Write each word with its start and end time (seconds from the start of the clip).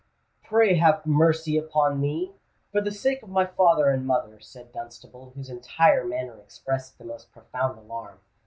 "Pray 0.43 0.77
have 0.77 1.05
mercy 1.05 1.59
upon 1.59 2.01
me—for 2.01 2.81
the 2.81 2.89
sake 2.91 3.21
of 3.21 3.29
my 3.29 3.45
father 3.45 3.87
and 3.91 4.07
mother!" 4.07 4.39
said 4.39 4.71
Dunstable, 4.71 5.31
whose 5.35 5.47
entire 5.47 6.03
manner 6.03 6.39
expressed 6.39 6.97
the 6.97 7.05
most 7.05 7.31
profound 7.31 7.77
alarm. 7.77 8.17